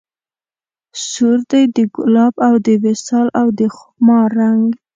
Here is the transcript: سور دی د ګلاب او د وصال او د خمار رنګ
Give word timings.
سور 1.09 1.39
دی 1.51 1.63
د 1.75 1.77
ګلاب 1.95 2.33
او 2.47 2.53
د 2.65 2.67
وصال 2.83 3.27
او 3.39 3.47
د 3.59 3.61
خمار 3.77 4.27
رنګ 4.39 4.65